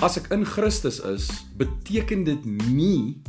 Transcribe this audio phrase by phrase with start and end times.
[0.00, 1.28] as ek in Christus is,
[1.60, 3.20] beteken dit nie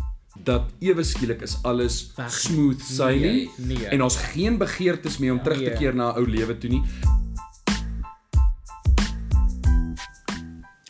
[0.48, 2.32] dat ewe skielik is alles Weg.
[2.32, 3.88] smooth sailing Nee, nee.
[3.92, 5.78] en daar's geen begeertes meer om terug te Nee.
[5.78, 6.82] keer na 'n ou lewe toe nie.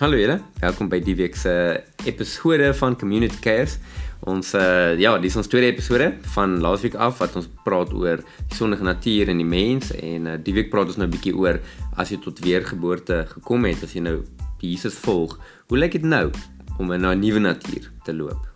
[0.01, 3.77] Hallo julle, welkom by die week se episode van Community Cares.
[4.25, 8.17] Ons uh ja, dis ons tweede episode van laasweek af wat ons praat oor
[8.47, 11.33] die sondige natuur en die mens en uh, die week praat ons nou 'n bietjie
[11.35, 11.59] oor
[11.97, 14.21] as jy tot weergeboorte gekom het, as jy nou
[14.61, 16.31] Jesus volg, hoe lyk dit nou
[16.77, 18.49] om in 'n nuwe natuur te loop?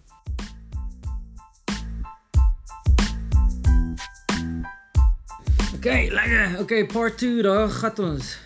[5.75, 6.59] Okay, lekker.
[6.59, 8.37] Okay, part 2, daar gaan ons.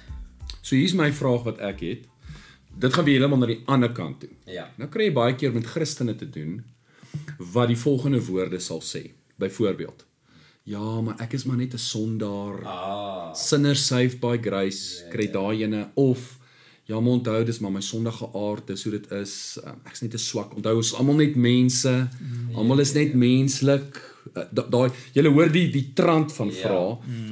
[0.62, 2.08] So hier's my vraag wat ek het.
[2.80, 4.30] Dit gaan weer heeltemal na die ander kant toe.
[4.46, 4.70] Ja.
[4.76, 6.64] Nou kry jy baie keer met Christene te doen
[7.54, 9.12] wat die volgende woorde sal sê.
[9.36, 10.06] Byvoorbeeld:
[10.64, 12.64] Ja, maar ek is maar net 'n sondaar.
[12.66, 13.34] Ah.
[13.34, 16.39] Sinner saved by grace, kry daai ene of
[16.90, 19.34] ja, maar onthou dis maar my sondige aard, dis hoe dit is.
[19.64, 20.56] Um, ek's net te swak.
[20.58, 21.92] Onthou ons almal net mense.
[22.58, 24.00] Almal is net menslik.
[24.36, 26.54] Uh, da- Daai jy hoor die die trant van Ja.
[26.68, 26.82] vra.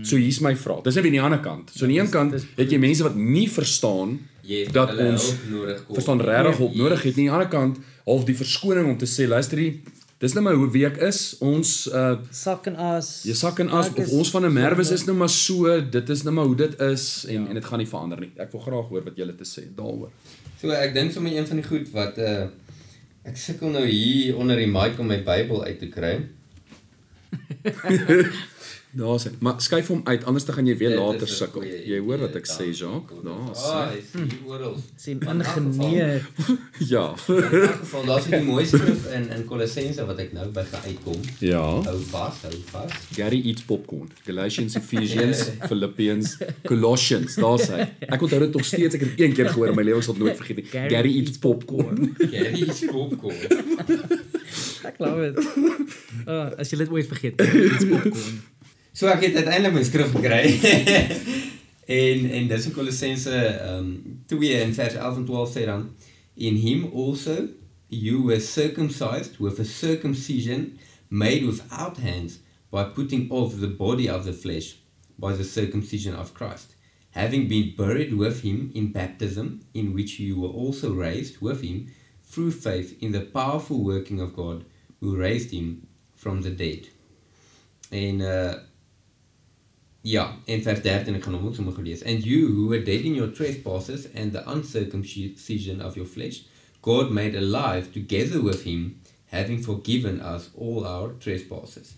[0.03, 0.83] So hier's my vraag.
[0.85, 1.71] Dis net aan die ander kant.
[1.75, 5.49] So aan die een kant het jy mense wat nie verstaan Yes, dat ons hulp
[5.51, 5.95] nodig kom.
[5.95, 6.79] verstaan regtig hulp Yes.
[6.81, 9.73] nodig het nie aan die ander kant half die verskoning om te sê luister hier
[10.19, 13.23] dis nou maar hoe wie ek is ons uh Sak en as.
[13.27, 16.23] jy sak en as of ons van 'n merwes is nou maar so dit is
[16.23, 17.47] nou maar hoe dit is en ja.
[17.49, 20.11] en dit gaan nie verander nie ek wil graag hoor wat julle te sê daaroor
[20.57, 22.47] So ek dink sommer een van die goed wat uh
[23.27, 26.13] ek sukkel nou hier onder die mic om my Bybel uit te kry.
[28.91, 31.35] daar's hy maar skuif hom uit anders dan gaan jy weer Dit later is 'n
[31.43, 32.65] sukkel jy hoor wat ek sê.
[32.71, 33.97] Jacques daar's Ah, hy.
[33.97, 34.75] is hier oral.
[34.95, 36.27] sien ingeneer.
[36.93, 41.21] ja In geval daar's 'n mooi skrif in in Kolossense wat ek nou by uitkom.
[41.39, 42.91] ja Hou vas, hou vas.
[43.15, 49.01] Gary eats popcorn Galatians Ephesians Philippians Colossians daar's hy ek onthou dit nog steeds ek
[49.01, 51.11] het een keer gehoor in my lewe ek sal dit nooit vergeet nie Gary Gary
[51.17, 53.35] eats eats popcorn Gary is popcorn.
[54.87, 55.37] Ek glo dit.
[56.27, 57.37] Ah, as jy dit ooit vergeet.
[57.37, 58.41] Dit's popcorn.
[58.97, 60.47] So ek het uiteindelik my skrif gekry.
[62.01, 65.83] en en dis in Kolossense ehm um, 2 in vers 11 en 12 sê dan
[66.33, 67.35] in him also
[67.93, 72.39] you were circumcised with a circumcision made without hands
[72.71, 74.79] by putting off the body of the flesh
[75.15, 76.73] by the circumcision of Christ
[77.11, 81.85] having been buried with him in baptism in which you were also raised with him
[82.31, 84.65] through faith in the powerful working of God
[84.99, 85.85] who raised him
[86.15, 86.89] from the dead
[87.91, 88.66] en uh
[90.07, 92.03] Ja, in vers 13 ek gaan hom ook sommer gelees.
[92.07, 96.43] And you who were dead in your trespasses and the uncircumcision of your flesh,
[96.81, 99.01] God made alive together with him,
[99.33, 101.95] having forgiven us all our trespasses.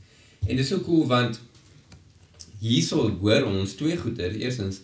[0.47, 1.38] En dit is so cool want
[2.59, 4.31] hierso hoor ons twee goeie.
[4.41, 4.81] Eerstens,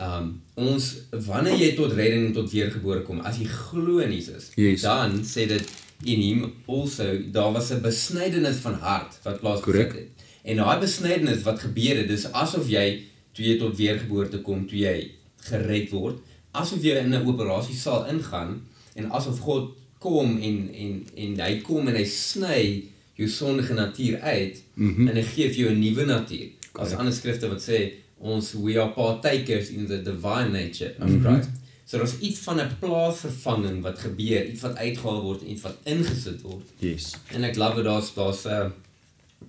[0.00, 0.88] um ons
[1.26, 4.80] wanneer jy tot redding en tot weergebore kom, as jy glo in Jesus, Yes.
[4.86, 5.68] dan sê dit
[6.08, 10.21] in hom also daar was 'n besnydenis van hart wat plaasgevind het.
[10.44, 14.78] En daai besnydenis wat gebeur het, dis asof jy toe jy tot weergeboorte kom, toe
[14.78, 15.10] jy
[15.48, 16.18] gered word,
[16.52, 18.60] asof jy in 'n operasie saal ingaan
[18.96, 22.82] en asof God kom en en en hy kom en hy sny
[23.16, 25.08] jou sondige natuur uit mm -hmm.
[25.08, 26.48] en hy gee vir jou 'n nuwe natuur.
[26.74, 31.20] As ander skrifte wat sê ons we are partakers in the divine nature of Mhm.
[31.24, 31.50] Christ.
[31.84, 35.76] So daar's iets van 'n plaasvervanging wat gebeur, iets wat uitgehaal word en iets wat
[35.84, 36.62] ingesit word.
[36.78, 38.70] yes En ek glo daar's daar's uh,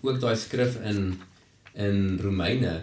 [0.01, 1.13] ook daai skrif in
[1.75, 2.81] in Romeine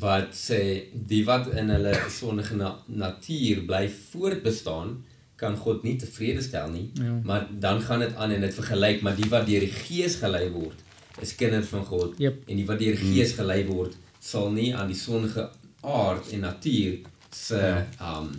[0.00, 0.58] wat sê
[0.92, 4.92] die wat in hulle sondige na natuur bly voortbestaan
[5.40, 6.90] kan God nie tevrede stel nie.
[6.94, 7.16] Ja.
[7.24, 10.50] Maar dan gaan dit aan en dit vergelyk maar die wat deur die Gees gelei
[10.50, 10.78] word
[11.20, 12.42] is kinders van God Yep.
[12.48, 15.48] en die wat deur die Gees gelei word sal nie aan die sondige
[15.82, 16.98] aard en natuur
[17.32, 17.86] se Ja.
[18.18, 18.30] um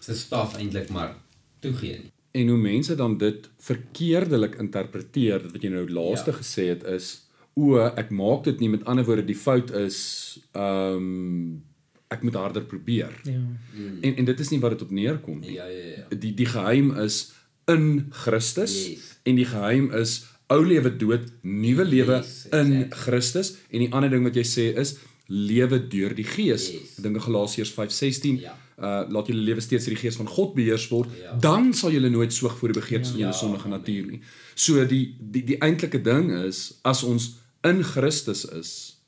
[0.00, 1.14] se staf eintlik maar
[1.60, 2.12] toegee nie.
[2.32, 6.36] En hoe mense dan dit verkeerdelik interpreteer, wat jy nou laaste ja.
[6.36, 7.08] gesê het is
[7.58, 9.98] o, ek maak dit nie met ander woorde die fout is
[10.52, 11.64] ehm um,
[12.08, 13.12] ek moet harder probeer.
[13.28, 13.40] Ja.
[14.00, 15.52] En en dit is nie wat dit op neerkom nie.
[15.58, 16.16] Ja ja ja.
[16.16, 17.18] Die die geheim is
[17.68, 19.08] in Christus Yes.
[19.28, 20.14] en die geheim is
[20.48, 22.96] ou lewe dood, nuwe lewe Yes, in exactly.
[23.02, 24.94] Christus en die ander ding wat jy sê is
[25.28, 26.70] lewe deur die Gees.
[26.72, 26.94] Yes.
[26.96, 28.54] Ek dink in Galasiërs 5:16 Ja.
[28.78, 31.34] uh laat julle lewe steeds deur die Gees van God beheers word, Ja.
[31.36, 33.12] dan sal julle nooit soog voor die begeertes Ja.
[33.12, 34.20] van julle Ja, sondige natuur nie.
[34.54, 37.28] So die die die eintlike ding is as ons
[37.64, 38.98] in Christus is,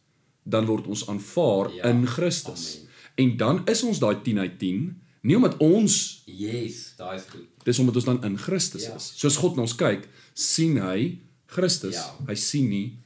[0.42, 2.76] dan word ons aanvaar Ja, in Christus.
[2.76, 2.88] amen.
[3.14, 7.46] En dan is ons daai 10 uit 10, nie omdat ons Yes, daai is goed.
[7.64, 8.94] dis omdat ons dan in Christus Ja.
[8.96, 9.12] is.
[9.16, 11.94] Soos God na ons kyk, sien hy Christus.
[11.94, 12.14] Ja.
[12.26, 12.96] Hy sien nie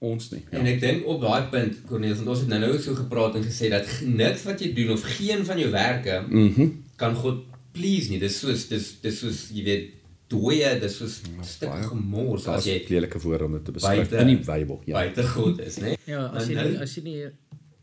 [0.00, 0.42] ons nie.
[0.50, 0.58] Ja.
[0.58, 3.44] En ek dink op daai punt Cornelis, want ons het nou nou so gepraat en
[3.44, 6.68] gesê dat niks wat jy doen of geen van jou werke Mhm.
[6.96, 8.18] kan God please nie.
[8.18, 9.90] Dis soos dis dis soos jy weet
[10.28, 14.08] dooie, dis soos stukke baie- gemors Daar's as jy lelike woorde om dit te beskryf
[14.08, 14.82] buite- in die Bybel.
[14.86, 14.94] Ja.
[15.00, 15.96] buite God is, né?
[16.06, 17.24] Ja, as jy nou- nie, as jy nie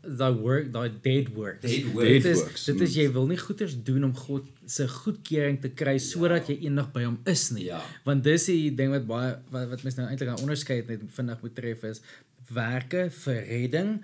[0.02, 1.60] daai work, daai dead works.
[1.62, 2.08] Dead works.
[2.08, 5.68] Dit is works, dit is jy wil nie goeders doen om God se goedkeuring te
[5.68, 7.64] kry sodat jy eendag by hom is nie.
[7.70, 7.80] Ja.
[8.04, 11.40] Want dis die ding wat baie wat, wat mens nou eintlik aan onderskei net vinnig
[11.42, 12.00] moet tref is
[12.52, 14.00] werke vir redding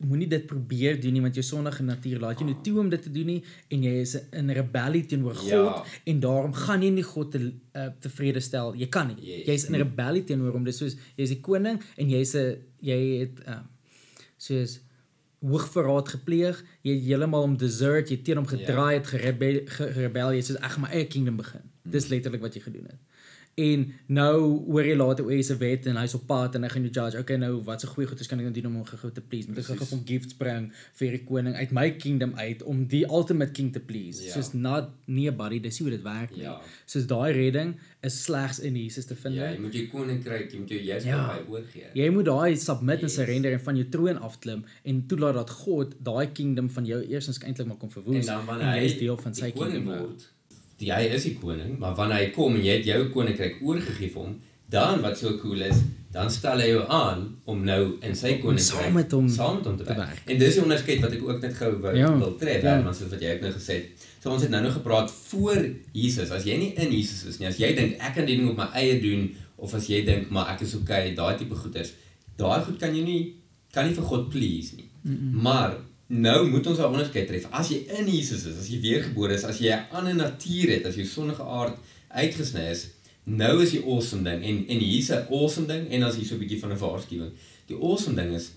[0.00, 2.38] moenie dit probeer doen nie want jou sondige natuur laat.
[2.40, 5.48] Jou nie toe om dit te doen nie en jy is in rebellie teenoor God
[5.50, 5.84] Ja.
[6.06, 7.40] en daarom gaan jy nie God te
[7.76, 8.74] uh, tevrede stel.
[8.74, 9.18] Jy kan nie.
[9.20, 9.46] Yes.
[9.46, 10.64] jy's in rebellie teenoor hom.
[10.64, 13.60] Dis soos jy's die koning en jy's 'n jy het uh,
[14.38, 14.80] soos
[15.40, 16.64] hoogverraad gepleeg.
[16.82, 20.56] Jy het heeltemal om desert jy het teen hom gedraai het gerebel gerebel jy sê
[20.56, 21.62] ek gaan my eie kingdom begin.
[21.84, 23.00] Dis letterlik wat jy gedoen het
[23.56, 24.36] en nou
[24.70, 26.92] hoor jy later hoe hy se wet en hy's op pad en hy gaan jou
[26.94, 29.20] judge okay nou wat se goeie goedes kan ek nou doen om hom gou te
[29.20, 30.70] please moet ek gou hom gifts bring
[31.00, 34.32] vir die koning uit my kingdom uit om die ultimate king te please Ja.
[34.32, 36.60] soos not nie buddy dis hoe dit werk nie Ja.
[36.86, 40.58] soos daai redding is slegs in Jesus te vind Ja, jy moet jou koninkryk, jy
[40.58, 41.36] moet jou juist Ja.
[41.36, 41.90] by oorgee.
[41.94, 43.14] Jy moet daai submit en Yes.
[43.14, 47.38] surrender en van jou troon afklim en toelaat dat God daai kingdom van jou eersins
[47.44, 49.84] eintlik maar kom En verwoes dan en wanneer jy hy is deel van sy kingdom
[49.84, 49.98] nou.
[50.06, 50.30] word,
[50.80, 54.12] die hy is die koning, maar wanneer hy kom en jy het jou koninkryk oorgegee
[54.12, 54.36] vir hom,
[54.70, 55.82] dan wat so cool is,
[56.14, 59.68] dan stel hy jou aan om nou in sy koninkryk saam met hom saam met
[59.68, 60.22] hom te werk.
[60.26, 62.78] En dis die onderskeid wat ek ook net gou wou Ja, wil tref, ja.
[62.86, 64.06] want soos wat jy ook nou gesê het.
[64.20, 65.60] So ons het nou nog gepraat voor
[65.96, 66.32] Jesus.
[66.34, 68.58] As jy nie in Jesus is nie, as jy dink ek kan die ding op
[68.58, 69.28] my eie doen
[69.60, 71.94] of as jy dink maar ek is okay, daai tipe goeders,
[72.40, 73.20] daai goed kan jy nie
[73.72, 74.88] kan nie vir God please nie.
[75.02, 75.42] Mm -mm.
[75.46, 75.78] Maar
[76.10, 77.46] nou moet ons 'n onderskeid tref.
[77.50, 80.86] As jy in Jesus is, as jy weergebore is, as jy 'n ander natuur het,
[80.86, 81.78] as jou sondige aard
[82.08, 82.88] uitgesny is,
[83.24, 86.34] nou is die awesome ding en en hier's 'n awesome ding en as hier so
[86.34, 87.32] 'n bietjie van 'n waarskuwing.
[87.66, 88.50] Die awesome ding is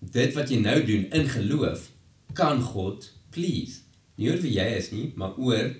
[0.00, 1.90] dit wat jy nou doen in geloof
[2.32, 3.80] kan God please.
[4.14, 5.74] Nie oor wie jy is nie, maar oor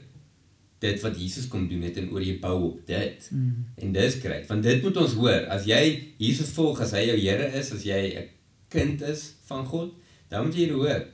[0.79, 3.29] dit wat Jesus kom doen het en oor jy bou op dit.
[3.31, 3.67] Mm.
[3.77, 5.47] En dis great, want dit moet ons hoor.
[5.47, 8.29] As jy Jesus volg, as hy jou Here is, as jy 'n
[8.69, 9.93] kind is van God,
[10.29, 11.07] dan moet jy dit hoor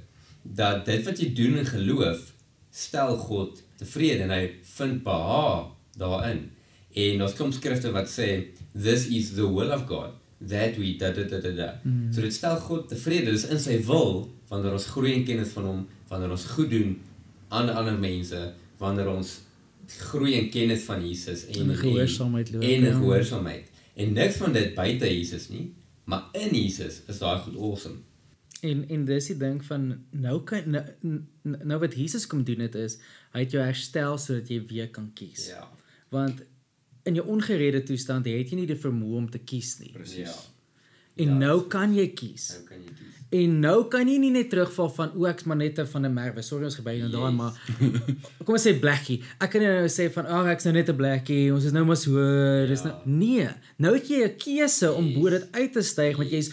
[0.45, 2.33] dat dit wat jy doen in geloof
[2.75, 4.43] stel God tevrede en hy
[4.77, 6.45] vind behaag daarin.
[6.95, 8.29] En ons kom skrifte wat sê
[8.75, 10.15] this is the will of God
[10.45, 11.51] that we da da da da.
[11.51, 11.71] da.
[11.83, 12.13] Mm.
[12.13, 13.33] So dit stel God tevrede.
[13.33, 16.95] Dis in sy wil wanneer ons groei in kennis van hom, wanneer ons goed doen
[17.55, 18.41] aan ander mense,
[18.79, 19.39] wanneer ons
[20.11, 22.99] groei in kennis van Jesus en En in gehoorsaamheid loop, en in ja.
[22.99, 23.71] gehoorsaamheid.
[23.95, 25.73] En niks van dit buite Jesus nie,
[26.05, 28.03] maar in Jesus is daai goed awesome.
[28.65, 30.85] En en dis die ding van nou kan nou,
[31.43, 32.99] nou wat Jesus kom doen het is
[33.35, 35.49] hy het jou herstel sodat jy weer kan kies.
[35.53, 35.67] Ja.
[36.15, 36.43] Want
[37.05, 39.93] in jou ongeredde toestand het jy nie die vermoë om te kies nie.
[39.93, 40.29] Presies.
[40.33, 40.51] Ja.
[41.17, 42.49] En Ja, nou kan jy kies.
[42.57, 43.11] Nou kan jy kies.
[43.35, 46.15] En nou kan jy nie net terugval van o ek's maar net 'n van 'n
[46.15, 46.43] merwe.
[46.43, 47.37] Sorry ons gebeur nou daar Yes.
[47.37, 47.53] maar
[48.45, 49.23] kom ons sê blackie.
[49.41, 51.53] Ek kan nou sê van ag ek's nou net 'n blackie.
[51.53, 52.15] Ons is nou maar so.
[52.67, 52.87] Dis Ja.
[52.89, 53.49] nou nee.
[53.79, 56.51] Nou het jy 'n keuse om bo dit uit te styg want jy's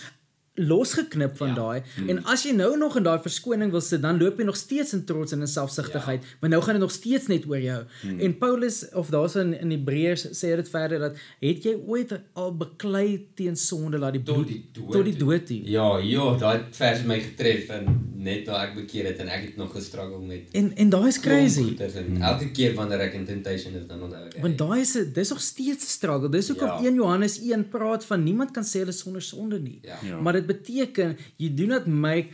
[0.56, 1.53] losgeknip van Ja.
[1.56, 1.81] daai.
[2.07, 4.94] En as jy nou nog in daai verskoning wil sit, dan loop jy nog steeds
[4.94, 7.83] in trots en in selfsugtigheid, maar nou gaan dit nog steeds net oor jou.
[8.19, 12.57] En Paulus of daar's in in Hebreërs sê dit verder dat het jy ooit al
[12.57, 15.62] beklei teen sonde laat die Tot bloed die dood tot die dood toe.
[15.69, 19.44] Ja, ja, daai vers het my getref en net toe ek bekeer het en ek
[19.44, 21.75] het nog gestruggle met En en daai is crazy.
[21.80, 24.41] en elke keer wanneer ek in temptation is dan onthou ek.
[24.41, 26.29] Want daai is dis nog steeds 'n struggle.
[26.29, 26.79] Dis hoekom Ja.
[26.84, 29.79] 1 Johannes 1 praat van niemand kan sê hulle sonder sonde nie.
[29.81, 29.98] Ja.
[30.03, 30.20] Ja.
[30.22, 32.33] Maar dit beteken you do not make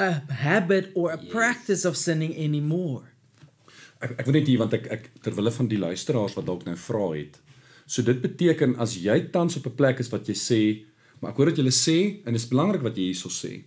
[0.00, 1.30] a habit or a Yes.
[1.30, 3.04] practice of sinning anymore.
[4.02, 6.64] Ek ek wil net hier want ek ek ter wille van die luisteraars wat dalk
[6.66, 7.38] nou vra het.
[7.86, 10.62] So dit beteken as jy tans op 'n plek is wat jy sê,
[11.20, 13.62] maar ek hoor dat jy sê en dit is belangrik wat jy hierso sê.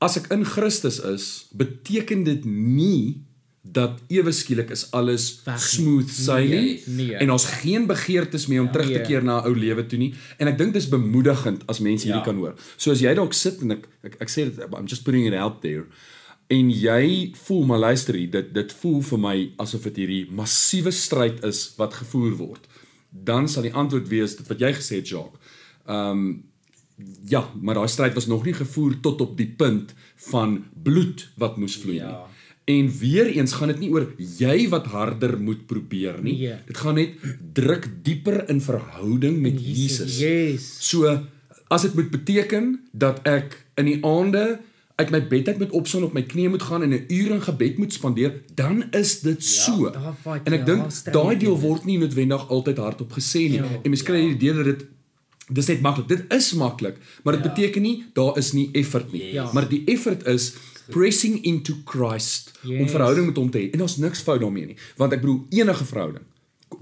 [0.00, 3.22] As ek in Christus is, beteken dit nie
[3.66, 7.14] dat ewe skielik is alles Weg smooth sailing Nee, nee.
[7.16, 9.06] en ons geen begeertes meer om terug te Nee.
[9.06, 12.20] keer na 'n ou lewe toe nie en ek dink dis bemoedigend as mense hierdie
[12.20, 12.24] Ja.
[12.28, 12.54] kan hoor.
[12.76, 15.34] So as jy dalk sit en ek ek, ek sê dit I'm just putting it
[15.34, 15.86] out there
[16.50, 20.90] en jy voel maar luister hier dit dit voel vir my asof dit hierdie massiewe
[20.92, 22.66] stryd is wat gevoer word
[23.10, 25.40] dan sal die antwoord wees dit wat jy gesê het Jacques.
[25.86, 26.44] Ehm um,
[27.26, 29.94] ja, maar daai stryd was nog nie gevoer tot op die punt
[30.30, 32.12] van bloed wat moes vloei nie.
[32.12, 32.26] Ja.
[32.64, 34.06] En weer eens gaan dit nie oor
[34.38, 36.38] jy wat harder moet probeer nie.
[36.38, 36.54] Nee.
[36.66, 37.10] Dit gaan net
[37.52, 40.18] druk dieper in verhouding met Jesus.
[40.18, 40.70] Yes.
[40.80, 41.18] So
[41.68, 44.60] as dit moet beteken dat ek in die aande
[44.96, 47.42] uit my bed uit moet opstaan op my knieë moet gaan en 'n uur in
[47.42, 49.86] gebed moet spandeer, dan is dit Ja, so.
[50.44, 53.60] En ek dink daai deel word nie noodwendig altyd hardop gesê nie.
[53.60, 53.80] Ja.
[53.82, 54.84] En mens kry die idee dat dit
[55.52, 56.08] dis net maklik.
[56.08, 57.52] Dit is maklik, maar dit Ja.
[57.52, 59.32] beteken nie daar is nie effort nie.
[59.32, 59.50] Ja.
[59.52, 60.54] Maar die effort is
[60.90, 62.80] pressing into Christ yes.
[62.80, 63.70] om verhouding met hom te hê.
[63.72, 66.24] En daar's niks fout daarmee nie, want ek bedoel enige verhouding.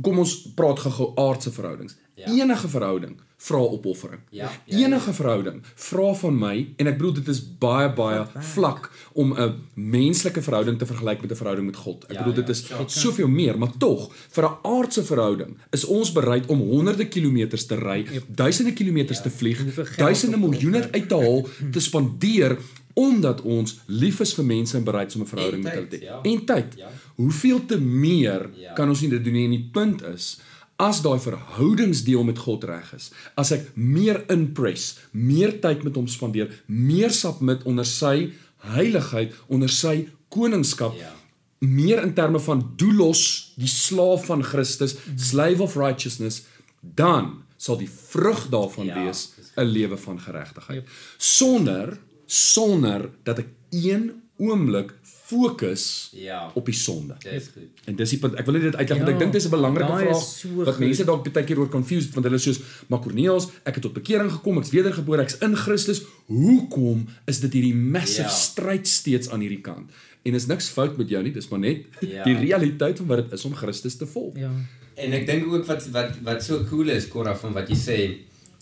[0.00, 1.96] Kom ons praat gou-gou aardse verhoudings.
[2.14, 2.28] Ja.
[2.32, 4.20] Enige verhouding vra opoffering.
[4.30, 4.86] Ja, ja, ja.
[4.86, 8.20] Enige verhouding vra van my en ek bedoel dit is baie baie
[8.54, 12.04] vlak om 'n menslike verhouding te vergelyk met 'n verhouding met God.
[12.04, 12.88] Ek Ja, bedoel dit ja, is sure.
[12.88, 17.74] soveel meer, maar tog vir 'n aardse verhouding is ons bereid om honderde kilometers te
[17.74, 19.58] ry, duisende kilometers te vlieg,
[19.96, 22.58] duisende miljoene uit te haal, te spandeer
[22.94, 25.96] omdat ons lief is vir mense en bereid is om 'n verhouding met hulle te
[25.96, 26.02] hê.
[26.02, 26.20] ja.
[26.22, 26.74] En tyd.
[26.76, 26.88] Ja.
[27.16, 28.72] Hoeveel te meer Ja.
[28.74, 30.38] kan ons nie dit doen nie en die punt is
[30.78, 36.06] as daai verhoudingsdeel met God reg is, as ek meer inpress, meer tyd met hom
[36.06, 41.12] spandeer, meer submit onder sy heiligheid, onder sy koningskap, Ja.
[41.60, 46.42] meer in terme van doulos, die slaaf van Christus, slave of righteousness,
[46.80, 50.84] dan sal die vrug daarvan Ja, wees 'n lewe van geregtigheid.
[51.18, 51.98] Sonder
[52.32, 54.10] sonder dat ek een
[54.42, 56.50] oomblik fokus Ja.
[56.54, 57.14] op die sonde.
[57.22, 57.68] Dis goed.
[57.84, 58.34] En dis die punt.
[58.40, 60.78] Ek wil net dit uitlig want Ja, ek dink dis 'n belangrike vraag so wat
[60.78, 63.92] mense dalk baie keer oor confused want hulle is soos maar Corneels, ek het tot
[63.94, 66.02] bekering gekom, ek's wedergebore, ek's in Christus.
[66.26, 68.28] Hoekom is dit hierdie massive Ja.
[68.28, 69.90] stryd steeds aan hierdie kant?
[70.24, 72.24] En is niks fout met jou nie, dis maar net Ja.
[72.24, 74.36] die realiteit van wat dit is om Christus te volg.
[74.36, 74.50] Ja.
[74.96, 77.98] En ek dink ook wat wat wat so cool is Cora van wat jy sê,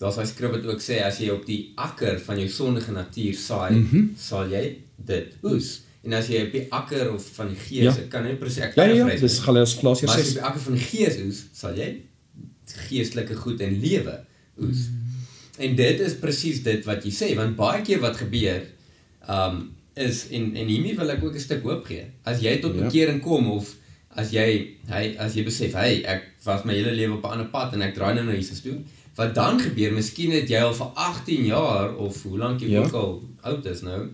[0.01, 3.35] daar's hy skrif wat ook sê as jy op die akker van jou sondige natuur
[3.37, 3.87] saai, mm.
[3.91, 4.11] -hmm.
[4.17, 4.63] sal jy
[4.97, 5.81] dit oes.
[6.03, 8.07] En as jy op die akker of van die gees, Ja.
[8.09, 9.43] kan net presies ek Ja ja, ja dis nie.
[9.45, 10.31] Galasiërs Galasiërs Maar as jy 6.
[10.31, 11.89] op die akker van die gees oes, sal jy
[12.87, 14.15] geestelike goed en lewe
[14.61, 14.87] oes.
[14.89, 14.97] Mm.
[15.57, 18.61] En dit is presies dit wat jy sê, want baie keer wat gebeur,
[19.29, 22.05] um is en en hiermee wil ek ook 'n stuk hoop gee.
[22.23, 22.81] As jy tot Ja.
[22.87, 23.75] bekering kom of
[24.15, 27.49] as jy hy as jy besef, hey, ek was my hele lewe op 'n ander
[27.51, 28.77] pad en ek draai nou na Jesus toe.
[29.15, 32.83] Wat dan gebeur, miskien het jy al vir 18 jaar of hoe lank jy Ja.
[32.85, 34.09] ook al oud is nou,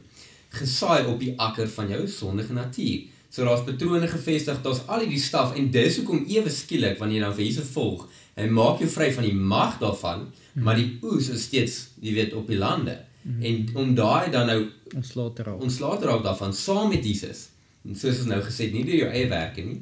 [0.49, 3.01] gesaai op die akker van jou sondige natuur.
[3.29, 7.23] So daar's patrone gevestig, daar's al hierdie staf en dis hoekom ewe skielik wanneer jy
[7.25, 10.27] dan vir Jesus volg, hy maak jou vry van die mag daarvan,
[10.57, 10.63] Hmm.
[10.63, 12.97] maar die oes is steeds, jy weet, op die lande.
[13.41, 15.61] En om daai dan nou Ons laat raak.
[15.61, 17.49] ontslae te raak daarvan saam met Jesus.
[17.85, 19.81] En soos ons nou gesê het, nie deur jou eie werke nie,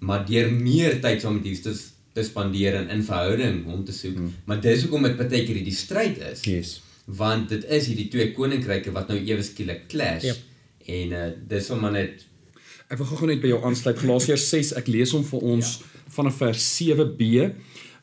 [0.00, 4.16] maar deur meer tyd saam met Jesus te, spandeer en in verhouding hom te soek.
[4.16, 4.32] Hmm.
[4.48, 6.44] Maar dis hoekom dit baie keer hierdie stryd is.
[6.48, 6.76] Yes.
[7.04, 10.28] Want dit is hierdie twee koninkryke wat nou ewe skielik clash.
[10.30, 10.44] Yep.
[10.94, 12.24] En uh dis sommer net
[12.92, 13.96] Ek wil gou net by jou aansluit.
[13.96, 16.02] Galasiërs 6, ek lees hom vir ons ja.
[16.18, 17.48] vanaf vers 7b.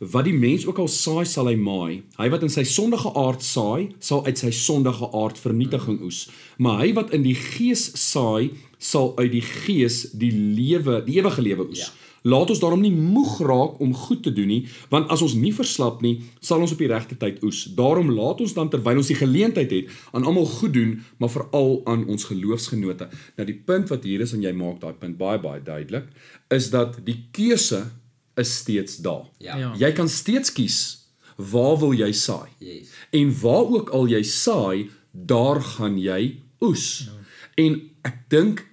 [0.01, 2.01] Wat die mens ook al saai, sal hy maai.
[2.17, 6.23] Hy wat in sy sondige aard saai, sal uit sy sondige aard vernietiging oes.
[6.57, 8.49] Maar hy wat in die gees saai,
[8.81, 11.85] sal uit die gees die lewe, die ewige lewe oes.
[11.85, 12.00] Ja.
[12.23, 14.59] Laat ons daarom nie moeg raak om goed te doen nie,
[14.93, 17.63] want as ons nie verslap nie, sal ons op die regte tyd oes.
[17.77, 21.81] Daarom laat ons dan terwyl ons die geleentheid het, aan almal goed doen, maar veral
[21.89, 23.09] aan ons geloofsgenote.
[23.37, 26.11] Nou die punt wat hier is en jy maak daai punt baie baie duidelik,
[26.53, 27.87] is dat die keuse
[28.37, 29.25] is steeds daar.
[29.37, 29.57] ja.
[29.57, 29.73] Ja.
[29.77, 31.01] Jy kan steeds kies
[31.41, 32.49] waar wil jy saai?
[32.59, 32.91] Yes.
[33.11, 37.07] En waar ook al jy saai, daar gaan jy oes.
[37.07, 37.17] Ja.
[37.65, 38.65] En ek dink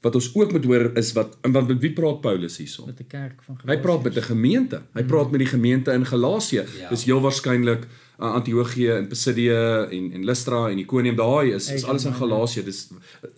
[0.00, 2.86] wat ons ook moet hoor is wat wat met wie praat Paulus hierso?
[2.86, 4.82] met die kerk van Hy praat met 'n gemeente.
[4.94, 6.64] Hy praat met die gemeente in Galasië.
[6.78, 6.88] Ja.
[6.88, 7.86] Dis heel waarskynlik
[8.18, 12.64] uh, Antiochië en Pisidia en en Lystra en Ikonium daai is is alles in Galasië.
[12.64, 12.88] Dis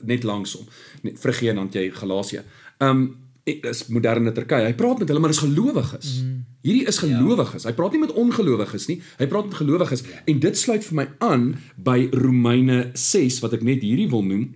[0.02, 0.66] net langsom.
[1.02, 2.42] Net Frigië en dan jy Galasië.
[2.78, 4.66] Um dis moderne Turkye.
[4.68, 6.22] Hy praat met hulle maar dis gelowiges.
[6.60, 7.64] Hierdie is gelowiges.
[7.64, 9.00] Hy praat nie met ongelowiges nie.
[9.18, 13.62] Hy praat met gelowiges en dit sluit vir my aan by Romeine 6 wat ek
[13.66, 14.50] net hierdie wil noem.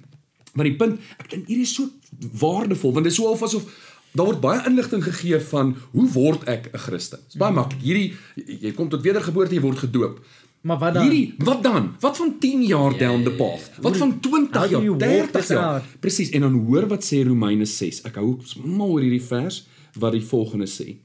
[0.55, 1.89] Maar die punt, ek dink hierdie is so
[2.41, 3.65] waardevol want dit is so of asof
[4.15, 7.19] daar word baie inligting gegee van hoe word ek 'n Christen.
[7.27, 7.81] Dit's baie maklik.
[7.83, 8.15] Hierdie
[8.63, 10.21] jy, kom tot wedergeboorte, jy word gedoop.
[10.65, 11.03] Maar wat dan?
[11.03, 11.95] Hierdie, wat dan?
[12.01, 13.71] Wat van 10 jaar Ja, down the ja, path?
[13.77, 13.83] ja.
[13.83, 15.83] Wat van 20 How do you jaar, walk 30 this jaar?
[16.01, 16.31] Presies.
[16.31, 18.01] En dan hoor wat sê Romeine 6.
[18.05, 19.67] Ek hou mal oor hierdie vers
[19.99, 20.97] wat die volgende sê.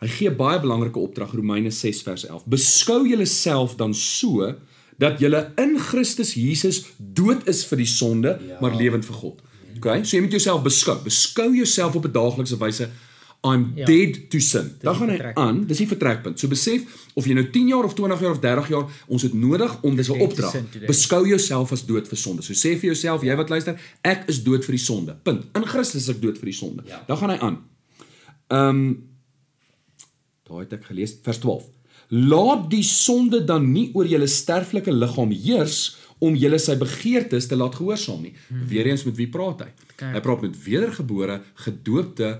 [0.00, 2.42] Hy gee baie belangrike opdrag Romeine 6 vers 11.
[2.46, 4.54] Beskou julleself dan so
[4.98, 8.58] dat julle in Christus Jesus dood is vir die sonde, Ja.
[8.60, 9.42] maar lewend vir God.
[9.76, 10.04] Okay?
[10.04, 10.96] So jy moet jouself beskou.
[11.04, 12.88] Beskou jouself op 'n daaglikse wyse
[13.44, 13.84] I'm Ja.
[13.86, 14.72] dead to sin.
[14.80, 16.38] Dan die gaan hy aan, dis die vertrekpunt.
[16.38, 16.82] So besef
[17.14, 19.96] of jy nou 10 jaar of 20 jaar of 30 jaar, ons het nodig om
[19.96, 20.54] dis 'n opdrag.
[20.86, 22.42] Beskou jouself as dood vir sonde.
[22.42, 25.14] So sê vir jouself, jy wat luister, ek is dood vir die sonde.
[25.22, 25.44] Punt.
[25.54, 26.82] In Christus is ek dood vir die sonde.
[26.86, 27.04] Ja.
[27.06, 27.58] Dan gaan hy aan.
[28.50, 29.08] Ehm um,
[30.48, 31.64] Daai het ek gelees vers 12.
[32.08, 37.58] Laat die sonde dan nie oor julle sterflike liggaam heers om julle sy begeertes te
[37.58, 38.34] laat gehoorsaam nie.
[38.48, 38.66] Hmm.
[38.70, 39.70] Weereens met wie praat hy?
[39.96, 40.12] Kerk.
[40.14, 42.36] Hy praat met wedergebore, gedoopte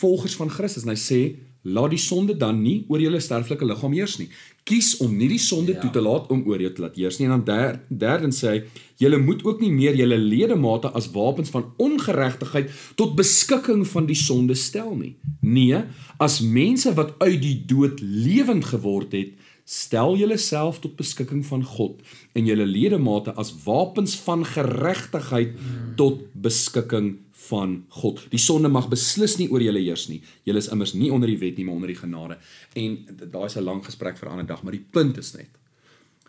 [0.00, 1.20] volgers van Christus en hy sê
[1.66, 4.28] laat die sonde dan nie oor julle sterflike liggaam heers nie.
[4.66, 5.80] Kies om nie die sonde Ja.
[5.80, 7.26] toe te laat om oor jou te laat heers nie.
[7.28, 8.62] En dan der, derdens sê hy,
[8.98, 14.18] julle moet ook nie meer julle ledemate as wapens van ongeregtigheid tot beskikking van die
[14.18, 15.16] sonde stel nie.
[15.40, 15.82] Nee,
[16.18, 19.34] as mense wat uit die dood lewend geword het,
[19.66, 22.00] stel julleself tot beskikking van God
[22.38, 25.56] en julle ledemate as wapens van geregtigheid
[25.98, 27.16] tot beskikking
[27.48, 28.26] van God.
[28.30, 30.22] Die sonde mag beslis nie oor julle heers nie.
[30.44, 32.38] Julle is immers nie onder die wet nie, maar onder die genade.
[32.74, 32.98] En
[33.30, 35.48] daai is 'n lang gesprek vir 'n ander dag, maar die punt is net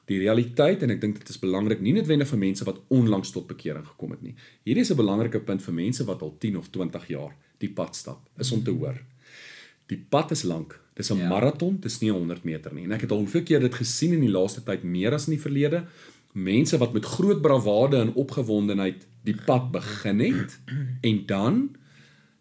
[0.08, 3.48] die realiteit en ek dink dit is belangrik nie noodwendig vir mense wat onlangs tot
[3.48, 4.36] bekering gekom het nie.
[4.64, 7.96] Hierdie is 'n belangrike punt vir mense wat al 10 of 20 jaar die pad
[7.96, 9.02] stap, is om te hoor.
[9.88, 10.80] Die pad is lank.
[10.96, 11.28] Dis 'n Ja.
[11.30, 12.84] maraton, dis nie 'n 100 meter nie.
[12.84, 15.34] En ek het al hoeveel keer dit gesien in die laaste tyd meer as in
[15.36, 15.86] die verlede.
[16.38, 20.60] Mense wat met groot bravade en opgewondenheid die pad begin het
[21.02, 21.58] en dan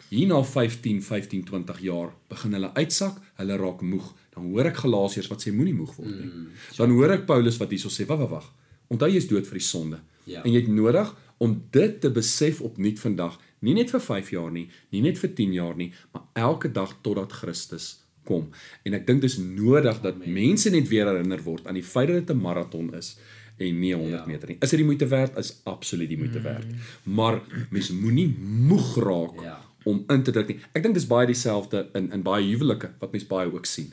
[0.09, 4.12] hierna 15, 15, 20 jaar begin hulle uitsak, hulle raak moeg.
[4.37, 6.31] Dan hoor ek Galasiërs wat sê moenie moeg word nie.
[6.76, 8.50] Dan hoor ek Paulus wat hierso sê, wag wag wag.
[8.93, 10.00] Onthou jy is dood vir die sonde.
[10.26, 10.45] Ja.
[10.45, 11.11] En jy het nodig
[11.43, 13.37] om dit te besef opnuut vandag,
[13.67, 16.95] nie net vir 5 jaar nie, nie net vir 10 jaar nie, maar elke dag
[17.05, 18.49] totdat Christus kom.
[18.87, 22.26] En ek dink dis nodig dat mense net weer herinner word aan die feit dat
[22.26, 23.17] dit 'n maraton is
[23.59, 24.27] en nie 'n 100 Ja.
[24.27, 24.57] meter nie.
[24.61, 25.37] Is dit die moeite werd?
[25.37, 26.67] Is absoluut die moeite werd.
[27.03, 29.61] Maar mens moenie moeg raak Ja.
[29.85, 30.59] om in te druk nie.
[30.73, 33.93] Ek dink dis baie dieselfde in in baie huwelike wat mense baie ook sien.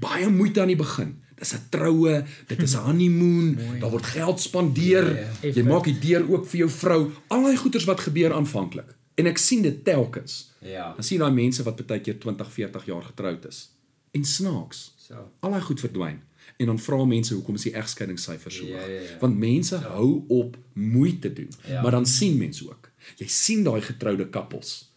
[0.00, 1.16] Baie moeite aan die begin.
[1.38, 5.16] Dis 'n troue, dit is 'n honeymoon, daar word geld spandeer.
[5.42, 7.10] Ja, Jy maak die deur oop vir jou vrou.
[7.28, 8.94] Al daai goeders wat gebeur aanvanklik.
[9.14, 10.50] En ek sien dit telkens.
[10.60, 10.92] Ja.
[10.94, 13.70] Dan sien daai mense wat baie keer 20, 40 jaar getroud is.
[14.12, 14.94] En snaaks.
[14.96, 15.14] So.
[15.40, 16.20] Al daai goed verdwyn.
[16.56, 18.86] En dan vra mense hoekom is die egskeidingssyfers so Ja, hoog?
[18.88, 19.18] ja, ja.
[19.20, 21.48] Want mense hou op moeite doen.
[21.68, 21.82] Ja.
[21.82, 22.90] Maar dan sien mense ook.
[23.16, 24.90] Jy sien daai getroude kappels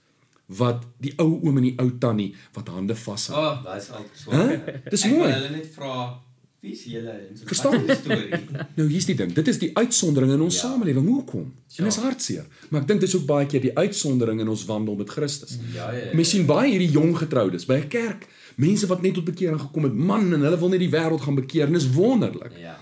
[0.45, 3.33] wat die ou oom en die ou tannie wat hande vashou.
[3.37, 4.31] Oh, daai is al so.
[4.31, 4.61] Hæ?
[4.89, 5.31] Dis mooi.
[5.31, 6.21] Hulle net vra
[6.65, 7.71] wie's julle en so Verstaan?
[7.71, 8.43] wat is die storie.
[8.77, 9.33] Nou hier's die ding.
[9.33, 10.61] Dit is die uitsondering in ons Ja.
[10.69, 11.07] samelewing.
[11.07, 11.53] Hoekom?
[11.67, 11.77] Ja.
[11.77, 12.45] En dis hartseer.
[12.69, 15.57] Maar ek dink dis ook baie keer die uitsondering in ons wandel met Christus.
[15.73, 16.13] Ja, ja, ja.
[16.13, 18.27] Mens sien baie hierdie jong getroudes by 'n kerk.
[18.55, 21.35] Mense wat net tot bekering gekom het, man, en hulle wil net die wêreld gaan
[21.35, 22.53] bekeer en dis wonderlik.
[22.57, 22.77] Ja.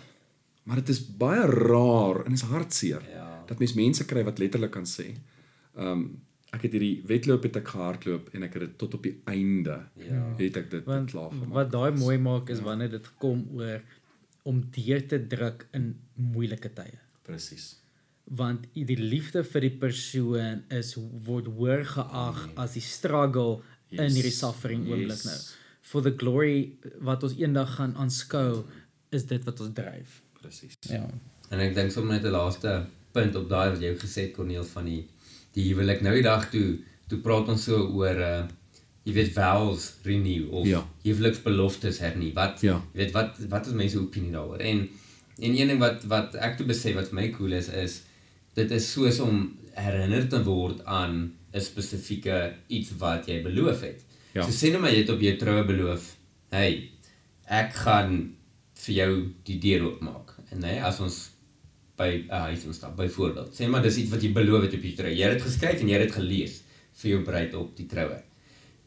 [0.63, 3.43] Maar dit is baie raar en is hartseer Ja.
[3.47, 5.15] dat mens mense kry wat letterlik kan sê,
[5.77, 6.21] ehm um,
[6.53, 9.79] ek het hierdie wedloop het ek gehardloop en ek het dit tot op die einde
[9.97, 10.35] Ja.
[10.37, 11.49] het ek dit Want klaar gemaak.
[11.49, 13.81] wat daai mooi maak is wanneer dit kom oor
[14.43, 16.99] om deur te druk in moeilike tye.
[17.23, 17.79] Presies.
[18.29, 24.13] Want die liefde vir die persoon is word hoër geag as die struggle in Yes.
[24.13, 25.25] hierdie suffering oomblik Yes.
[25.25, 25.39] nou.
[25.83, 28.63] For the glory wat ons eendag gaan aanskou
[29.13, 30.21] is dit wat ons dryf.
[30.41, 30.77] Presies.
[30.89, 31.03] Ja.
[31.51, 34.63] En ek dink sommer net 'n laaste punt op daai wat jy gesê het Corneel
[34.65, 35.03] van die
[35.53, 38.47] die huwelik nou die dag toe toe praat ons so oor uh
[39.05, 40.79] jy weet vows renew of Ja.
[41.03, 42.33] huweliksbeloftes hernie.
[42.33, 42.81] Wat Ja.
[42.93, 44.59] jy weet wat wat is mense opinie daaroor?
[44.59, 44.89] En
[45.41, 48.01] en een ding wat wat ek toe besef wat vir my cool is is
[48.55, 54.01] dit is soos om herinner te word aan 'n spesifieke iets wat jy beloof het.
[54.33, 54.43] Ja.
[54.43, 56.09] So sê nou maar jy het op jou troue beloof,
[56.53, 56.89] hey,
[57.45, 58.17] ek gaan
[58.83, 59.11] vir jou
[59.47, 60.33] die deur oopmaak.
[60.51, 61.19] En nee, as ons
[61.97, 63.53] by 'n huis instap byvoorbeeld.
[63.53, 65.15] Sê maar dis iets wat jy beloof het op jou troue.
[65.15, 66.61] Jy het dit geskryf en jy het dit gelees
[67.01, 68.19] vir jou bruid op die troue.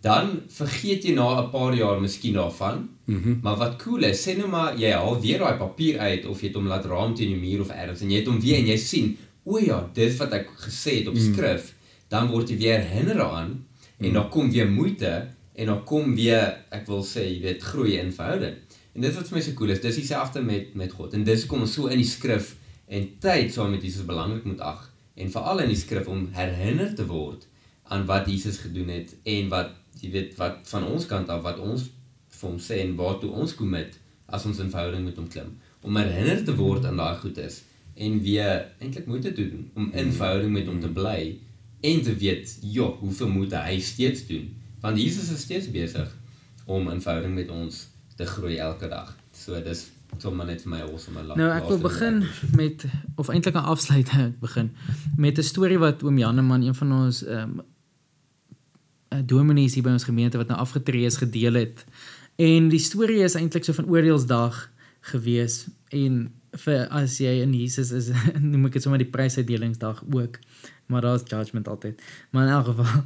[0.03, 2.89] Dan vergeet jy na 'n paar jaar miskien daarvan.
[3.05, 3.39] Mm -hmm.
[3.43, 6.47] Maar wat cool is, sê nou maar jy haal weer daai papier uit of jy
[6.47, 8.67] het hom laat raam teen die muur of ergens en jy het hom weer en
[8.67, 11.75] jy sien, o ja, dis wat ek gesê het op skrif.
[12.09, 13.67] Dan word jy weer herinner aan
[13.99, 17.97] en dan kom weer moeite en dan kom weer ek wil sê jy weet groei
[18.01, 18.59] in verhouding.
[18.97, 21.17] En dit wat vir my so cool is, dis dieselfde met met God.
[21.17, 22.55] En dis kom ons so in die skrif
[22.87, 26.93] en tyd saam met Jesus belangrik moet ag en veral in die skrif om herinner
[26.95, 27.47] te word
[27.93, 31.63] aan wat Jesus gedoen het en wat jy weet wat van ons kant af wat
[31.63, 31.89] ons
[32.37, 35.55] vir hom sê en waartoe ons kom met as ons in verhouding met hom klim
[35.87, 37.63] om herinner te word aan daai goed is
[37.95, 41.21] en weer eintlik moeite te doen om in verhouding met hom te bly
[41.91, 44.51] en te weet ja hoeveel moet hy steeds doen
[44.87, 46.09] want Jesus is steeds besig
[46.67, 49.87] om in verhouding met ons te groei elke dag so dis
[50.23, 52.55] sommer net vir my awesome la- Nou ek wil begin ding.
[52.57, 52.85] met
[53.17, 54.71] of eintlik 'n afsluiting begin
[55.17, 57.65] met 'n storie wat oom Janeman een van ons ehm um,
[59.27, 61.85] dominees hier by ons gemeente wat nou afgetree is gedeel het.
[62.37, 64.59] En die storie is eintlik so van oordeelsdag
[65.13, 66.33] gewees en
[66.65, 68.11] vir as jy in Jesus is
[68.51, 70.39] noem ek dit sommer die prysuitdelingsdag ook.
[70.87, 72.03] Maar daar's judgment altyd.
[72.31, 73.05] Maar in elk geval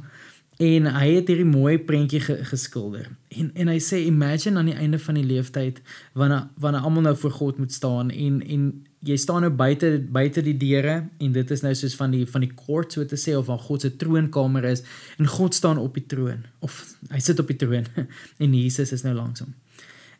[0.61, 3.07] en hy het hierdie mooi prentjie ge, geskilder.
[3.33, 5.81] En en hy sê imagine aan die einde van die leeftyd
[6.17, 8.67] wanneer wanneer almal nou voor God moet staan en en
[9.01, 12.45] jy staan nou buite buite die deure en dit is nou soos van die van
[12.45, 14.83] die court so te sê of van God se troonkamer is
[15.17, 16.77] en God staan op die troon of
[17.09, 17.89] hy sit op die troon
[18.43, 19.55] en Jesus is nou langs hom.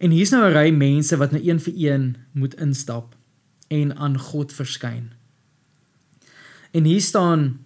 [0.01, 3.13] En hier's nou 'n ry mense wat nou een vir een moet instap
[3.69, 5.11] en aan God verskyn.
[6.73, 7.59] En hier staan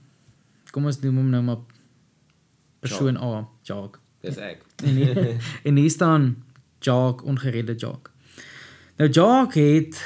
[0.72, 1.64] kom ons noem hom nou maar
[2.86, 4.02] persoon A, Jacques.
[4.26, 4.64] Dis ek.
[4.84, 5.20] En hier,
[5.68, 6.30] en hier staan
[6.80, 8.14] Jacques, ongeredde Jacques.
[8.98, 10.00] Nou Jacques het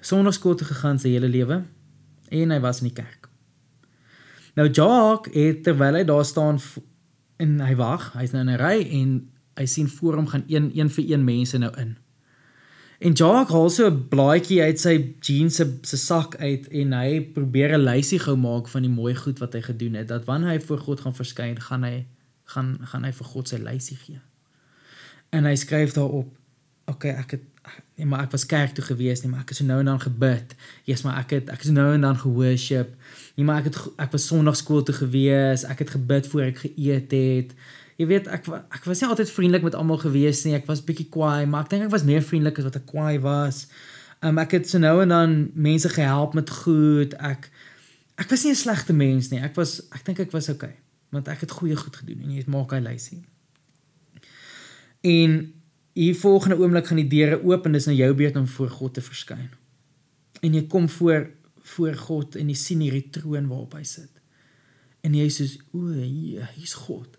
[0.00, 1.62] sonnaarskool toe gegaan sy hele lewe
[2.32, 3.28] en hy was in die kerk.
[4.58, 6.58] Nou Jacques het terwyl hy daar staan
[7.42, 9.10] en hy wag, hy's nou in 'n ry en
[9.56, 11.96] hy sien voor hom gaan een een vir een mense nou in.
[13.02, 17.20] En Jacques haal so 'n blaadjie uit sy jeans se se sak uit en hy
[17.20, 20.50] probeer 'n lysie gou maak van die mooi goed wat hy gedoen het dat wanneer
[20.50, 22.06] hy voor God gaan verskyn, gaan hy
[22.54, 24.20] gaan gaan hy vir God sy lysie gee.
[25.32, 26.30] En hy skryf daarop:
[26.86, 27.48] "Oké, ek het
[27.94, 30.00] nee, maar ek was kerk toe gewees, nee, maar ek het so nou en dan
[30.00, 30.54] gebid.
[30.88, 32.96] Jesus, maar ek het ek het so nou en dan geworship.
[33.36, 35.64] Nee, maar ek het ek was Sondagskool toe gewees.
[35.68, 37.56] Ek het gebid voor ek geëet het.
[38.00, 40.56] Jy weet, ek ek was nie altyd vriendelik met almal gewees nie.
[40.58, 43.20] Ek was bietjie kwaai, maar ek dink ek was meer vriendelik as wat ek kwaai
[43.22, 43.66] was.
[44.22, 47.14] Um, ek het so nou en dan mense gehelp met goed.
[47.22, 47.50] Ek
[48.20, 49.40] ek was nie 'n slegte mens nie.
[49.40, 50.74] Ek was ek dink ek was okay,
[51.12, 53.20] want ek het goeie goed gedoen en jy maak hy lysie.
[55.04, 55.36] En
[55.92, 58.94] hier volgende oomblik gaan die deure oop en dis nou jou beurt om voor God
[58.96, 59.50] te verskyn.
[60.40, 61.28] En jy kom voor
[61.62, 64.10] voor God en jy sien hierdie troon waarop hy sit.
[65.06, 67.18] En jy sê, "O, hier, hier's God."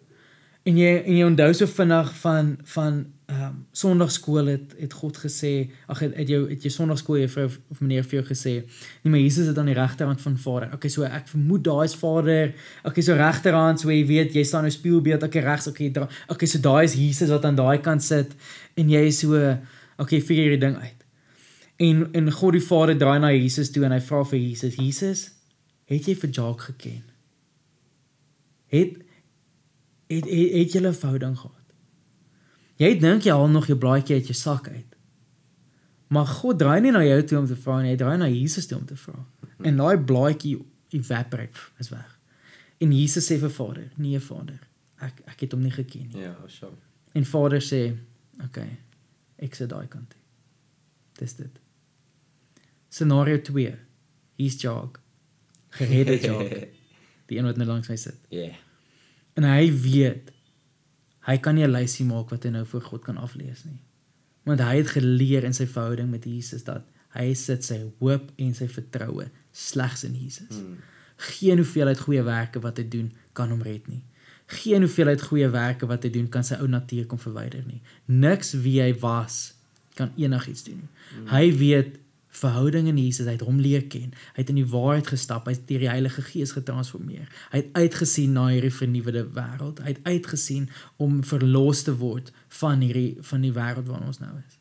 [0.64, 5.18] En jy en jy onthou so vinnig van van ehm um, Sondagskool het het God
[5.18, 5.52] gesê,
[5.88, 8.54] ag het, het jou het jou Sondagskool juffrou of, of meneer vir jou gesê,
[9.02, 10.74] nee maar Jesus is aan die regterhand van Vader.
[10.76, 12.54] Okay, so ek vermoed daai is Vader.
[12.84, 16.50] Okay, so regterhand, so jy weet, jy staan nou spieelbeeld, okay regs, okay, dra, okay,
[16.50, 18.36] so daai is Jesus wat aan daai kant sit
[18.78, 19.40] en jy is so
[19.98, 21.02] okay, figure hierdie ding uit.
[21.88, 25.26] En en God die Vader draai na Jesus toe en hy vra vir Jesus, Jesus,
[25.90, 27.02] het jy vir Jacques geken?
[28.74, 29.02] Het
[30.14, 31.63] het het, het jy 'n verhouding gehad?
[32.84, 34.90] Jy dink jy haal nog jou blaadjie uit jou sak uit.
[36.14, 38.68] Maar God draai nie na jou toe om te vra nie, hy draai na Jesus
[38.70, 39.16] toe om te vra.
[39.64, 40.58] En daai blaadjie
[40.94, 42.10] evaporate is weg.
[42.84, 44.60] En Jesus sê vir Vader, nee Vader,
[45.02, 46.26] ek ek het hom nie geken nie.
[46.26, 46.76] Ja, sure.
[47.16, 47.82] En Vader sê,
[48.42, 48.70] oké, okay,
[49.48, 50.20] ek sit daai kant toe.
[51.22, 51.60] Dis dit.
[52.94, 53.74] Scenario 2.
[54.42, 55.00] Hier's Jog.
[55.78, 56.50] Geredde Jog.
[57.30, 58.20] Die een wat nou langs my sit.
[58.34, 58.58] Yeah.
[59.40, 60.33] En hy weet
[61.28, 63.80] hy kan nie 'n lysie maak wat hy nou voor God kan aflees nie.
[64.44, 66.84] Want hy het geleer in sy verhouding met Jesus dat
[67.16, 70.50] hy sit sy hoop en sy vertroue slegs in Jesus.
[70.50, 70.78] Hmm.
[71.18, 74.04] Geen hoeveelheid goeie werke wat hy doen kan hom red nie.
[74.46, 77.82] Geen hoeveelheid goeie werke wat hy doen kan sy ou natuur kom verwyder nie.
[78.06, 79.54] Niks wie hy was
[79.94, 80.90] kan enigiets doen nie.
[81.14, 81.28] Hmm.
[81.28, 82.00] Hy weet
[82.34, 84.14] verhouding in Jesus, hy het hom leer ken.
[84.34, 87.28] Hy het in die waarheid gestap, hy het deur die Heilige Gees getransformeer.
[87.54, 89.84] Hy het uitgesien na hierdie vernuwende wêreld.
[89.86, 90.68] Hy het uitgesien
[90.98, 94.60] om verlos te word van hierdie van die wêreld waarin ons nou is.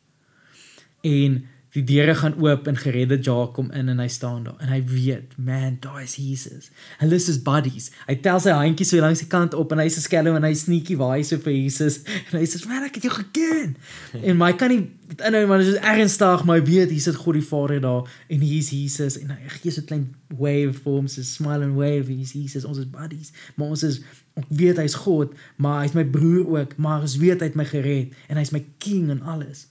[1.03, 1.41] En
[1.73, 4.79] die deure gaan oop en geredde Jacques kom in en hy staan daar en hy
[4.85, 6.69] weet, man, daar is Jesus.
[6.99, 7.89] Hulle is his buddies.
[8.05, 10.53] Hy tel sy handjies so langs die kant op en hy's 'n skelm en hy
[10.53, 13.75] sneaky waai so vir Jesus en hy sê, "Man, ek het jou geken."
[14.29, 17.33] en my kan nie inhou maar dit is ernstig, maar hy weet hier sit God
[17.33, 20.05] die Vader daar en hier's Jesus en hy gee so 'n klein
[20.37, 23.33] wave vir hom, so smile and wave, hier's Jesus, ons is buddies.
[23.55, 24.01] Maar ons is
[24.37, 27.65] ek weet hy's God, maar hy's my broer ook, maar ons weet hy het my
[27.65, 29.67] gered en hy's my king en alles.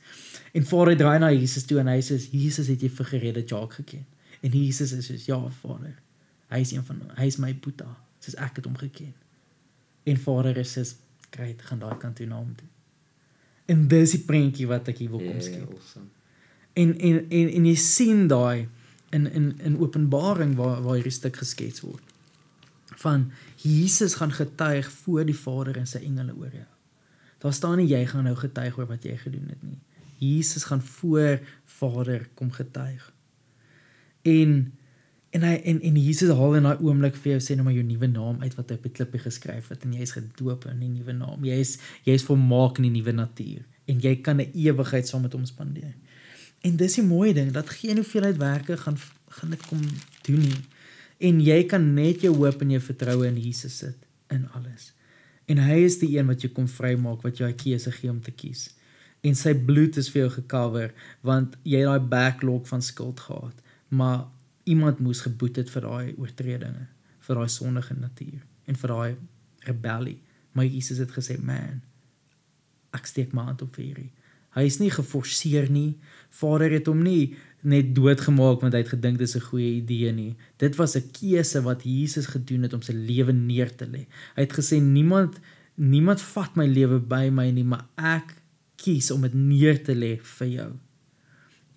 [0.53, 3.79] En Vader draai na Jesus toe en hy sê Jesus het jy vir geredde Jacques
[3.81, 4.05] geken.
[4.43, 5.95] En Jesus is soos ja Vader.
[6.53, 7.89] Hy is een van hy is my boeta,
[8.21, 9.15] soos ek het hom geken.
[10.05, 10.95] En Vader is soos
[11.33, 12.69] great, gaan daai kant toe na hom toe.
[13.73, 15.71] En dis die prentjie wat ek hier wil kom Yeah, skep.
[15.73, 16.09] awesome.
[16.77, 18.69] En en en en jy sien daai
[19.13, 22.03] in in in Openbaring waar waar hierdie stuk geskets word.
[23.03, 26.69] Van Jesus gaan getuig voor die Vader en sy engele oor jou.
[27.39, 29.79] Daar staan nie jy gaan nou getuig oor wat jy gedoen het nie.
[30.23, 33.13] Jesus gaan voor Vader kom getuig.
[34.23, 34.73] En
[35.33, 37.85] en hy en en Jesus haal in daai oomblik vir jou sê nou maar jou
[37.89, 40.83] nuwe naam uit wat hy op die klippie geskryf het en jy is gedoop in
[40.85, 41.47] die nuwe naam.
[41.49, 45.25] Jy is jy is volmaak in die nuwe natuur en jy kan 'n ewigheid saam
[45.25, 45.95] met hom spandeer.
[46.63, 49.81] En dis die mooi ding dat geen hoeveelheid werke gaan gaan dit kom
[50.23, 50.61] doen nie.
[51.19, 53.97] En jy kan net jou hoop en jou vertroue in Jesus sit
[54.29, 54.93] in alles.
[55.47, 58.21] En hy is die een wat jou kom vrymaak wat jou 'n keuse gee om
[58.21, 58.71] te kies.
[59.23, 63.55] En sy bloed is vir jou gecover want jy het daai backlog van skuld gehad.
[63.89, 64.27] Maar
[64.65, 66.89] iemand moes geboet het vir daai oortredinge,
[67.21, 69.17] vir daai sondige natuur en vir daai
[69.69, 70.19] rebellie.
[70.53, 71.83] Maar Jesus het gesê, "Man,
[72.93, 74.11] ek steek my hand op vir hierdie.
[74.53, 75.97] Hy is nie geforseer nie.
[76.31, 80.13] Vader het hom nie net doodgemaak want hy het gedink dit is 'n goeie idee
[80.13, 80.37] nie.
[80.59, 84.07] Dit was 'n keuse wat Jesus gedoen het om sy lewe neer te lê.
[84.37, 85.41] Hy het gesê niemand
[85.75, 88.42] niemand vat my lewe by my nie, maar ek
[88.83, 90.71] kies om dit neer te lê vir jou.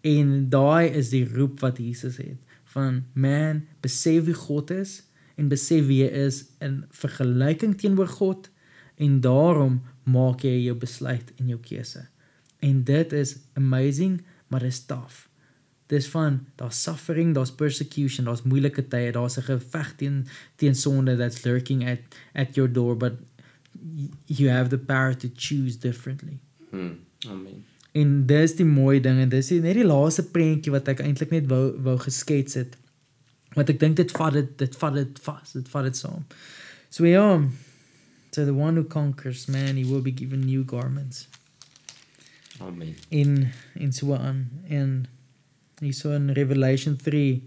[0.05, 2.41] En daai is die roep wat Jesus het
[2.75, 4.99] van man besef wie God is
[5.39, 8.49] en besef wie hy is in vergelyking teenoor God
[9.01, 12.05] en daarom maak jy jou besluit en jou keuse.
[12.63, 15.25] En dit is amazing, maar dit is taaf.
[15.91, 21.17] Dis van daar's suffering, daar's persecution, daar's moeilike tye, daar's 'n geveg teen teen sonde
[21.17, 21.99] that's lurking at
[22.33, 23.13] at your door, but
[24.25, 26.39] you have the power to choose differently.
[26.75, 27.31] Hmm.
[27.31, 27.61] Amen.
[27.95, 31.31] En dis die mooi ding en dis die, net die laaste prentjie wat ek eintlik
[31.31, 32.75] net wou wou geskets het.
[33.55, 36.27] Want ek dink dit vat dit dit vat dit vas, dit vat dit saam.
[36.91, 37.29] So ja,
[38.35, 41.27] so the one who conquers man, he will be given new garments.
[42.59, 42.95] Amen.
[43.09, 45.05] in in so aan en
[45.79, 47.43] hierso in Revelation 3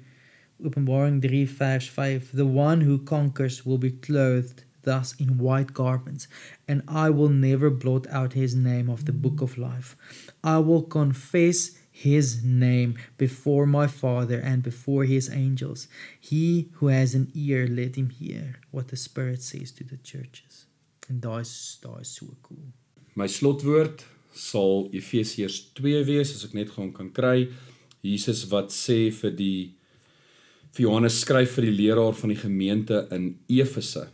[0.65, 6.29] Openbaring 3 vers 5 the one who conquers will be clothed thus in white garments
[6.67, 9.97] and I will never blot out his name of the book of life.
[10.43, 15.89] I will confess his name before my father and before his angels.
[16.21, 20.67] He who has an ear let him hear what the spirit says to the churches.
[21.11, 22.71] En daai is daai is so cool.
[23.15, 27.49] My slotwoord sal Efesiërs 2 wees as ek net gaan kan kry.
[28.05, 29.59] Jesus wat sê vir die
[30.77, 34.07] vir Johannes skryf vir die leraar van die gemeente in Efese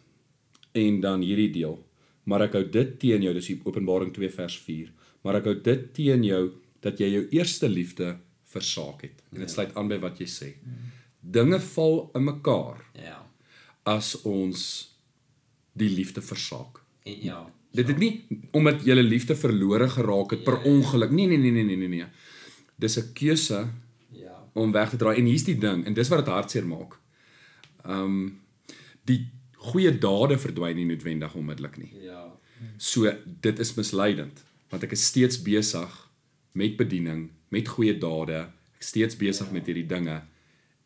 [0.74, 1.78] en dan hierdie deel.
[2.24, 4.90] Maar ek hou dit teen jou, dis Openbaring 2 vers 4.
[5.24, 6.42] Maar ek hou dit teen jou
[6.84, 8.16] dat jy jou eerste liefde
[8.54, 9.22] versaak het.
[9.32, 10.48] En dit sluit aan by wat jy sê.
[11.20, 13.20] Dinge val in mekaar Ja.
[13.84, 14.90] as ons
[15.76, 16.80] die liefde versaak.
[17.04, 17.40] En ja.
[17.74, 21.10] Dit het nie omdat jy liefde verlore geraak het per ongeluk.
[21.10, 22.06] Nee nee nee nee nee nee nee.
[22.78, 23.68] Dis 'n keuse
[24.12, 24.44] Ja.
[24.54, 26.98] om weg te draai en hier's die ding en dis wat dit hartseer maak.
[27.86, 28.40] Um
[29.04, 29.28] die
[29.70, 31.92] goeie dade verdwyn nie noodwendig onmiddellik nie.
[32.04, 32.26] Ja.
[32.78, 35.92] So dit is misleidend want ek is steeds besig
[36.58, 38.40] met bediening, met goeie dade,
[38.74, 39.54] ek is steeds besig ja.
[39.54, 40.16] met hierdie dinge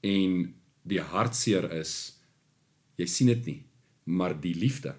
[0.04, 0.34] en
[0.88, 1.94] die hartseer is
[3.00, 3.58] jy sien dit nie,
[4.04, 4.92] maar die liefde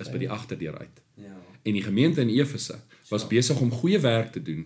[0.00, 1.02] is by die agterdeur uit.
[1.20, 1.36] Ja.
[1.66, 2.78] En die gemeente in Efese
[3.10, 4.64] was besig om goeie werk te doen.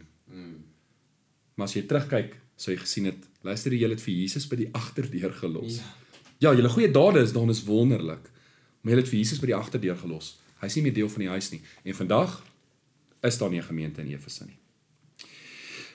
[1.54, 4.70] Maar as jy terugkyk, sou jy gesien het, luister jy het vir Jesus by die
[4.74, 5.80] agterdeur gelos.
[6.42, 8.26] Ja, julle goeie dade is dan is wonderlik.
[8.84, 10.34] Maar jy het vir Jesus by die agterdeur gelos.
[10.60, 11.62] Hy's nie meer deel van die huis nie.
[11.88, 12.36] En vandag
[13.24, 14.58] is daar nie 'n gemeente in Efese nie.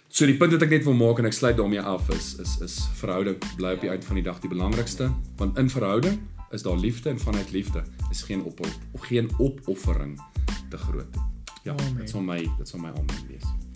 [0.10, 2.58] So die punt wat ek net wil maak en ek sluit daarmee af is is
[2.66, 6.20] is verhouding bly op die uit van die dag die belangrikste, want in verhouding
[6.52, 8.60] is daar liefde en vanuit liefde is geen op
[8.92, 10.20] of geen opoffering
[10.70, 11.16] te groot.
[11.64, 13.69] Ja, dit sal my dit sal my amen wees.